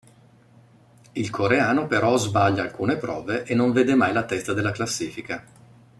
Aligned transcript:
Il 1.13 1.29
coreano 1.29 1.85
però 1.85 2.17
sbaglia 2.17 2.63
alcune 2.63 2.97
prove 2.97 3.43
e 3.43 3.53
non 3.53 3.71
vede 3.71 3.93
mai 3.93 4.13
la 4.13 4.25
testa 4.25 4.51
della 4.51 4.71
classifica. 4.71 5.45